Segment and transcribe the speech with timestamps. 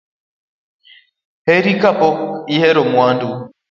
[1.47, 2.17] Herri kapok
[2.55, 3.29] ihero wadu